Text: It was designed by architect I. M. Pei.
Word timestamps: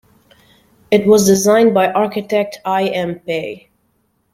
It 0.89 1.05
was 1.05 1.27
designed 1.27 1.75
by 1.75 1.91
architect 1.91 2.57
I. 2.65 2.87
M. 2.87 3.19
Pei. 3.19 3.69